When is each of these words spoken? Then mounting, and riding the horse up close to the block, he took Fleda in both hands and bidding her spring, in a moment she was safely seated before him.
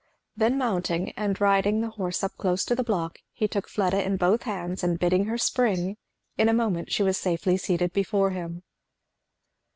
Then 0.35 0.57
mounting, 0.57 1.11
and 1.11 1.39
riding 1.39 1.79
the 1.81 1.91
horse 1.91 2.23
up 2.23 2.35
close 2.35 2.65
to 2.65 2.73
the 2.75 2.83
block, 2.83 3.19
he 3.33 3.47
took 3.47 3.69
Fleda 3.69 4.03
in 4.03 4.17
both 4.17 4.41
hands 4.49 4.83
and 4.83 4.97
bidding 4.97 5.25
her 5.25 5.37
spring, 5.37 5.95
in 6.39 6.49
a 6.49 6.53
moment 6.53 6.91
she 6.91 7.03
was 7.03 7.19
safely 7.19 7.55
seated 7.55 7.93
before 7.93 8.31
him. 8.31 8.63